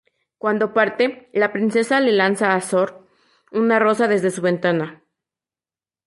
Cuando 0.39 0.73
parte, 0.73 1.29
la 1.31 1.51
princesa 1.53 1.99
le 1.99 2.11
lanza 2.11 2.55
a 2.55 2.61
Zorn 2.61 3.05
una 3.51 3.77
rosa 3.77 4.07
desde 4.07 4.31
su 4.31 4.41
ventana. 4.41 5.03